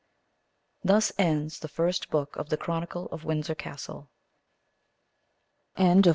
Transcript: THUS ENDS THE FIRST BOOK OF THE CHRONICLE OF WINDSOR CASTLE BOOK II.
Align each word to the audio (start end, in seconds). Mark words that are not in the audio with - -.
THUS 0.83 1.11
ENDS 1.19 1.59
THE 1.59 1.67
FIRST 1.67 2.09
BOOK 2.09 2.35
OF 2.35 2.49
THE 2.49 2.57
CHRONICLE 2.57 3.05
OF 3.11 3.23
WINDSOR 3.23 3.53
CASTLE 3.53 4.09
BOOK 5.77 5.79
II. 5.79 6.01